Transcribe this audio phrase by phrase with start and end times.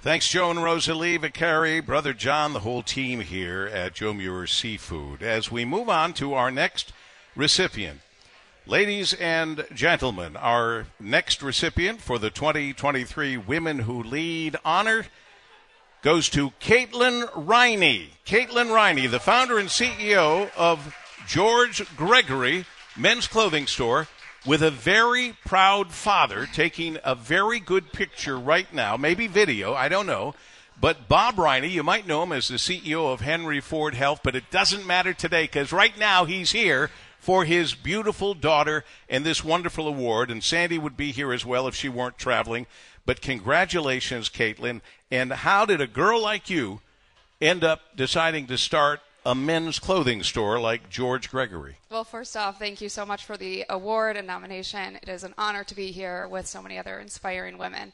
[0.00, 5.24] Thanks, Joe and Rosalie Vicari, Brother John, the whole team here at Joe Muer Seafood.
[5.24, 6.92] As we move on to our next
[7.34, 7.98] recipient.
[8.64, 15.04] Ladies and gentlemen, our next recipient for the 2023 Women Who Lead honor
[16.02, 18.10] goes to Caitlin Riney.
[18.24, 20.94] Caitlin Riney, the founder and CEO of
[21.26, 24.06] George Gregory Men's Clothing Store
[24.46, 29.88] with a very proud father taking a very good picture right now, maybe video, I
[29.88, 30.34] don't know.
[30.80, 34.36] But Bob Riney, you might know him as the CEO of Henry Ford Health, but
[34.36, 39.42] it doesn't matter today because right now he's here for his beautiful daughter and this
[39.42, 40.30] wonderful award.
[40.30, 42.66] And Sandy would be here as well if she weren't traveling.
[43.04, 44.80] But congratulations, Caitlin.
[45.10, 46.80] And how did a girl like you
[47.40, 51.76] end up deciding to start a men's clothing store like George Gregory?
[51.90, 54.96] Well, first off, thank you so much for the award and nomination.
[55.02, 57.92] It is an honor to be here with so many other inspiring women.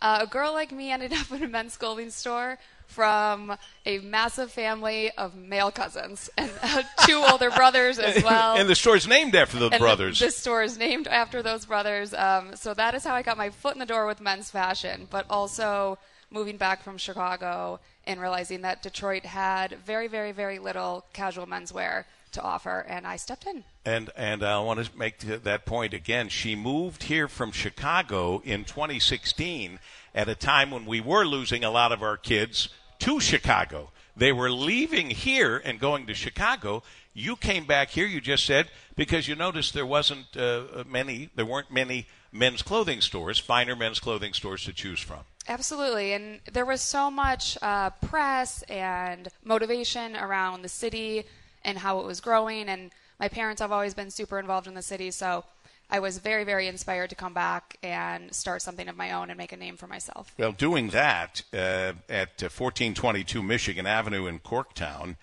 [0.00, 2.58] Uh, a girl like me ended up in a men's clothing store
[2.88, 8.56] from a massive family of male cousins and uh, two older brothers as well.
[8.56, 10.18] and the store is named after the and brothers.
[10.18, 12.12] The, the store is named after those brothers.
[12.12, 15.06] Um, so that is how I got my foot in the door with men's fashion,
[15.10, 15.98] but also
[16.30, 22.04] moving back from Chicago and realizing that Detroit had very, very, very little casual menswear
[22.32, 23.64] to offer, and I stepped in.
[23.84, 26.28] And and I want to make that point again.
[26.28, 29.78] She moved here from Chicago in 2016
[30.14, 32.68] at a time when we were losing a lot of our kids
[33.00, 33.90] to Chicago.
[34.16, 36.82] They were leaving here and going to Chicago.
[37.14, 38.06] You came back here.
[38.06, 43.00] You just said because you noticed there wasn't uh, many, there weren't many men's clothing
[43.00, 45.20] stores, finer men's clothing stores to choose from.
[45.48, 46.12] Absolutely.
[46.12, 51.24] And there was so much uh, press and motivation around the city
[51.64, 52.68] and how it was growing.
[52.68, 55.10] And my parents have always been super involved in the city.
[55.10, 55.44] So
[55.90, 59.36] I was very, very inspired to come back and start something of my own and
[59.36, 60.34] make a name for myself.
[60.38, 65.16] Well, doing that uh, at 1422 Michigan Avenue in Corktown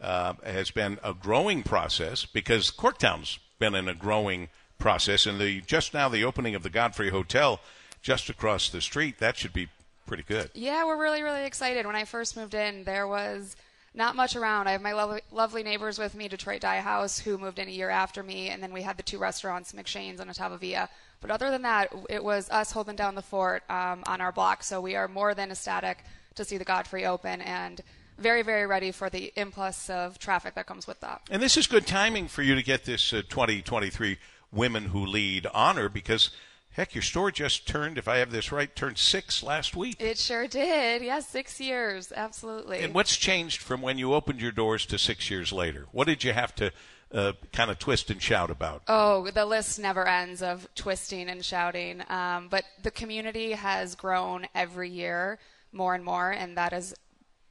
[0.00, 4.58] uh, has been a growing process because Corktown's been in a growing process.
[4.84, 7.60] And the just now the opening of the Godfrey Hotel
[8.02, 9.68] just across the street, that should be
[10.06, 10.50] pretty good.
[10.54, 11.86] Yeah, we're really, really excited.
[11.86, 13.56] When I first moved in, there was
[13.94, 14.68] not much around.
[14.68, 17.70] I have my lovely, lovely neighbors with me, Detroit Dye House, who moved in a
[17.70, 20.88] year after me, and then we had the two restaurants, McShane's and Ottava Via.
[21.20, 24.64] But other than that, it was us holding down the fort um, on our block.
[24.64, 26.04] So we are more than ecstatic
[26.34, 27.80] to see the Godfrey open and
[28.18, 31.22] very, very ready for the influx of traffic that comes with that.
[31.30, 34.18] And this is good timing for you to get this uh, 2023
[34.52, 36.30] Women Who Lead honor because–
[36.72, 39.96] Heck, your store just turned, if I have this right, turned six last week.
[40.00, 41.02] It sure did.
[41.02, 42.12] Yes, six years.
[42.16, 42.80] Absolutely.
[42.80, 45.86] And what's changed from when you opened your doors to six years later?
[45.92, 46.72] What did you have to
[47.12, 48.84] uh, kind of twist and shout about?
[48.88, 52.02] Oh, the list never ends of twisting and shouting.
[52.08, 55.38] Um, but the community has grown every year
[55.72, 56.94] more and more, and that is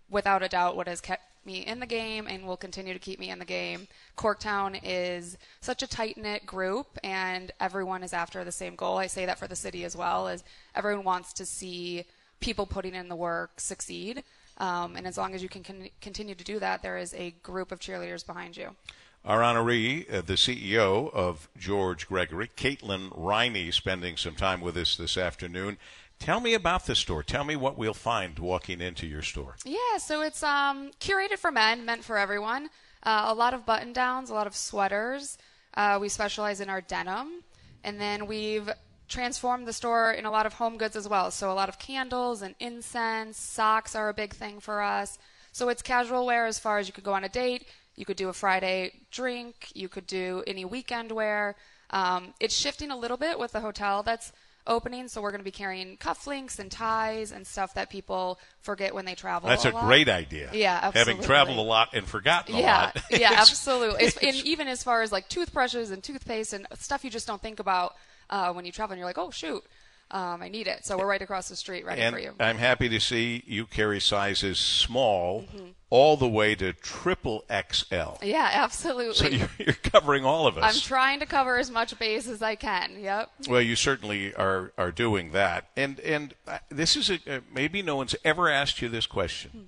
[0.10, 3.20] without a doubt what has kept me in the game and will continue to keep
[3.20, 3.88] me in the game.
[4.18, 8.98] Corktown is such a tight knit group, and everyone is after the same goal.
[8.98, 10.44] I say that for the city as well, as
[10.76, 12.06] everyone wants to see
[12.40, 14.24] people putting in the work succeed.
[14.58, 17.32] Um, and as long as you can con- continue to do that, there is a
[17.44, 18.76] group of cheerleaders behind you.
[19.24, 24.98] Our honoree, uh, the CEO of George Gregory, Caitlin Riney, spending some time with us
[24.98, 25.78] this afternoon.
[26.22, 27.24] Tell me about the store.
[27.24, 29.56] Tell me what we'll find walking into your store.
[29.66, 32.70] Yeah, so it's um, curated for men, meant for everyone.
[33.02, 35.40] Uh, a lot of button downs, a lot of sweaters.
[35.74, 37.44] Uh, we specialize in our denim.
[37.84, 38.70] And then we've
[39.08, 41.32] transformed the store in a lot of home goods as well.
[41.32, 45.18] So a lot of candles and incense, socks are a big thing for us.
[45.52, 47.66] So it's casual wear as far as you could go on a date,
[47.96, 51.56] you could do a Friday drink, you could do any weekend wear.
[51.90, 54.32] Um, it's shifting a little bit with the hotel that's
[54.68, 58.94] opening, so we're going to be carrying cufflinks and ties and stuff that people forget
[58.94, 59.50] when they travel.
[59.50, 60.50] That's a, a great idea.
[60.54, 61.14] Yeah, absolutely.
[61.14, 63.04] Having traveled a lot and forgotten yeah, a lot.
[63.12, 64.06] yeah, absolutely.
[64.06, 67.42] It's, and even as far as like toothbrushes and toothpaste and stuff you just don't
[67.42, 67.96] think about
[68.30, 69.64] uh, when you travel, and you're like, oh shoot.
[70.12, 70.86] Um, I need it.
[70.86, 72.34] So we're right across the street ready and for you.
[72.40, 75.70] I'm happy to see you carry sizes small mm-hmm.
[75.90, 78.22] all the way to triple XL.
[78.22, 79.14] Yeah, absolutely.
[79.14, 80.76] So you're, you're, covering all of us.
[80.76, 83.00] I'm trying to cover as much base as I can.
[83.00, 83.32] Yep.
[83.48, 85.68] Well, you certainly are are doing that.
[85.78, 89.52] And and uh, this is a, uh, maybe no one's ever asked you this question.
[89.52, 89.64] Hmm.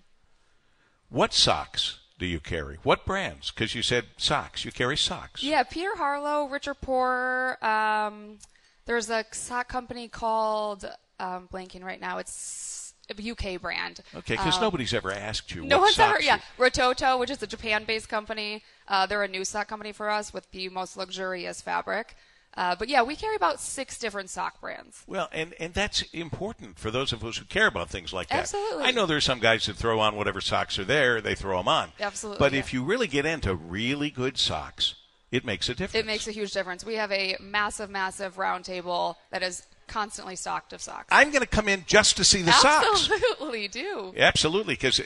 [1.09, 2.79] What socks do you carry?
[2.83, 3.51] What brands?
[3.51, 4.65] Because you said socks.
[4.65, 5.43] You carry socks.
[5.43, 7.63] Yeah, Peter Harlow, Richard Porter.
[7.63, 8.39] Um,
[8.85, 10.85] there's a sock company called
[11.19, 12.17] um, blanking right now.
[12.17, 14.01] It's a UK brand.
[14.15, 15.63] Okay, because um, nobody's ever asked you.
[15.63, 16.21] No one's ever.
[16.21, 18.63] Yeah, Rototo, which is a Japan-based company.
[18.87, 22.15] Uh, they're a new sock company for us with the most luxurious fabric.
[22.55, 25.03] Uh, but yeah, we carry about six different sock brands.
[25.07, 28.41] Well, and, and that's important for those of us who care about things like that.
[28.41, 28.83] Absolutely.
[28.83, 31.67] I know there's some guys that throw on whatever socks are there, they throw them
[31.67, 31.89] on.
[31.99, 32.59] Absolutely, But yeah.
[32.59, 34.93] if you really get into really good socks,
[35.33, 35.95] it makes a difference.
[35.95, 36.85] It makes a huge difference.
[36.85, 41.07] We have a massive, massive round table that is constantly stocked of socks.
[41.11, 43.09] I'm going to come in just to see the socks.
[43.11, 44.13] Absolutely do.
[44.15, 45.01] Absolutely, because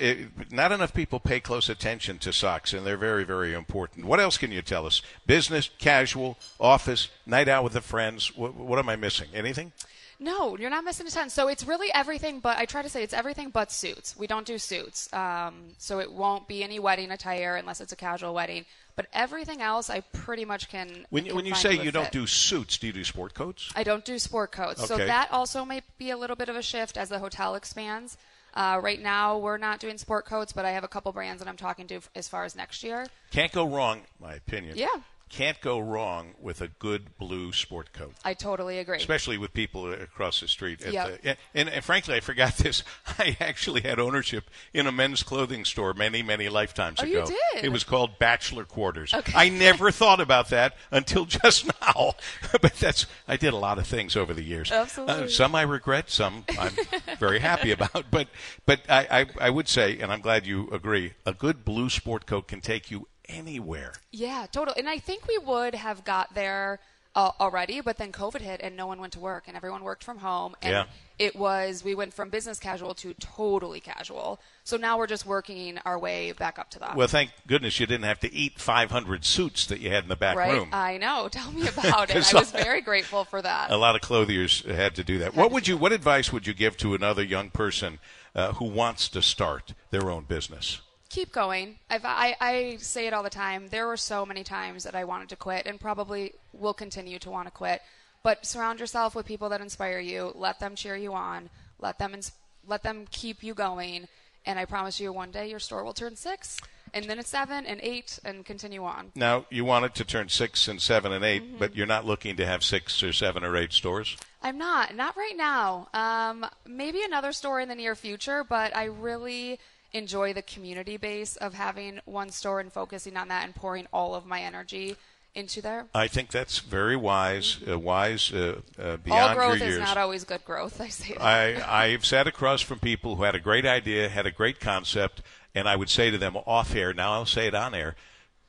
[0.52, 4.06] not enough people pay close attention to socks, and they're very, very important.
[4.06, 5.02] What else can you tell us?
[5.26, 8.36] Business, casual, office, night out with the friends.
[8.36, 9.30] What, what am I missing?
[9.34, 9.72] Anything?
[10.20, 11.30] No, you're not missing a ton.
[11.30, 14.18] So it's really everything but I try to say it's everything but suits.
[14.18, 15.12] We don't do suits.
[15.14, 18.66] Um, so it won't be any wedding attire unless it's a casual wedding.
[18.98, 22.26] But everything else I pretty much can When, can when you say you don't do
[22.26, 23.72] suits, do you do sport coats?
[23.76, 24.86] I don't do sport coats.
[24.88, 28.18] So that also may be a little bit of a shift as the hotel expands.
[28.56, 31.48] Uh, right now, we're not doing sport coats, but I have a couple brands that
[31.48, 33.06] I'm talking to f- as far as next year.
[33.30, 34.76] Can't go wrong, my opinion.
[34.78, 34.88] Yeah.
[35.30, 38.14] Can't go wrong with a good blue sport coat.
[38.24, 38.98] I totally agree.
[38.98, 40.82] especially with people across the street.
[40.86, 41.22] At Yep.
[41.22, 42.84] the, and, and frankly, I forgot this.
[43.20, 47.32] I actually had ownership in a men's clothing store many, many lifetimes Oh, you ago.
[47.54, 47.66] did?
[47.66, 49.14] It was called Bachelor Quarters.
[49.14, 49.34] Okay.
[49.36, 52.14] I never thought about that until just now.
[52.62, 54.72] but that's I did a lot of things over the years.
[54.72, 55.26] Absolutely.
[55.26, 56.72] Uh, some I regret, some I'm
[57.20, 58.06] very happy about.
[58.12, 58.28] But
[58.66, 59.08] but I,
[59.40, 62.62] I I would say, and I'm glad you agree, a good blue sport coat can
[62.62, 63.94] take you anywhere.
[64.12, 64.80] Yeah, totally.
[64.80, 66.80] And I think we would have got there
[67.16, 70.04] uh, already, but then COVID hit and no one went to work and everyone worked
[70.04, 70.56] from home.
[70.62, 70.86] And Yeah.
[71.18, 74.40] it was, we went from business casual to totally casual.
[74.64, 76.96] So now we're just working our way back up to that.
[76.96, 80.16] Well, thank goodness you didn't have to eat 500 suits that you had in the
[80.16, 80.52] back right?
[80.54, 80.70] room.
[80.72, 81.28] I know.
[81.32, 82.34] Tell me about it.
[82.34, 83.72] I was very grateful for that.
[83.72, 85.34] a lot of clothiers had to do that.
[85.34, 85.76] What would you?
[85.76, 87.98] What advice would you give to another young person
[88.36, 90.82] uh, who wants to start their own business?
[91.10, 91.80] Keep going.
[91.90, 93.68] I've, I, I say it all the time.
[93.68, 97.32] There were so many times that I wanted to quit and probably will continue to
[97.32, 97.82] want to quit.
[98.24, 100.32] But surround yourself with people that inspire you.
[100.36, 101.50] Let them cheer you on.
[101.80, 102.34] Let them ins-
[102.68, 104.08] let them keep you going.
[104.46, 106.58] And I promise you, one day your store will turn six,
[106.94, 109.12] and then it's seven and eight, and continue on.
[109.14, 112.38] Now you want it to turn six and seven and 8 but you're not looking
[112.38, 114.16] to have six or seven or eight stores.
[114.42, 115.90] I'm not, not right now.
[115.94, 119.60] Um, maybe another store in the near future, but I really
[119.94, 124.16] enjoy the community base of having one store and focusing on that and pouring all
[124.16, 124.96] of my energy
[125.36, 125.86] into there.
[125.94, 130.24] I think that's very wise, uh, wise uh, uh, all growth your is not always
[130.24, 130.82] good growth.
[130.88, 131.22] I say that.
[131.22, 135.22] I, I've sat across from people who had a great idea, had a great concept,
[135.54, 137.96] and I would say to them off air, now I'll say it on air,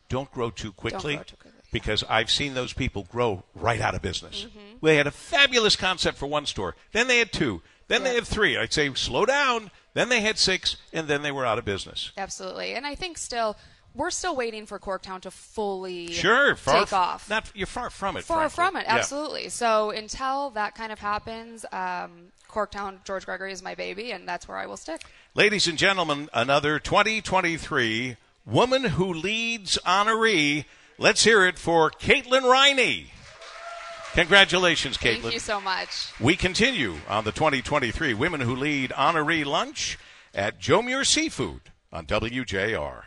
[0.09, 1.17] don't grow too quickly.
[1.17, 1.61] grow too quickly.
[1.71, 4.47] Because I've seen those people grow right out of business.
[4.49, 4.87] Mm-hmm.
[4.87, 8.15] They had a fabulous concept for one store, then they had two, then they Yeah.
[8.17, 8.57] had three.
[8.57, 12.13] I'd say slow down, then they had six, and then they were out of business.
[12.17, 13.57] Absolutely, and I think still
[13.95, 17.29] we're still waiting for Corktown to fully Sure, far take off.
[17.29, 18.23] Not you're far from it.
[18.25, 18.81] Far frankly.
[18.81, 18.97] from it, Yeah.
[18.97, 19.49] absolutely.
[19.49, 24.47] So until that kind of happens, um, Corktown George Gregory is my baby, and that's
[24.47, 25.03] where I will stick.
[25.35, 28.17] Ladies and gentlemen, another 2023
[28.47, 30.65] Woman Who Leads honoree.
[30.97, 33.13] Let's hear it for Caitlin Riney.
[34.19, 35.23] Congratulations, Caitlin.
[35.23, 36.13] Thank you so much.
[36.19, 39.97] We continue on the 2023 Women Who Lead honoree lunch
[40.35, 43.03] at Joe Muer Seafood on WJR.